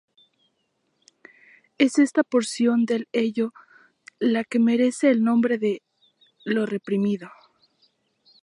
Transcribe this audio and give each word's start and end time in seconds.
Es 1.77 1.99
esta 1.99 2.23
porción 2.23 2.85
del 2.87 3.07
ello 3.11 3.53
la 4.17 4.43
que 4.43 4.57
merece 4.57 5.11
el 5.11 5.23
nombre 5.23 5.59
de 5.59 5.83
"lo 6.43 6.65
reprimido". 6.65 7.29